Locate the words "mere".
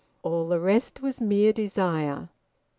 1.21-1.53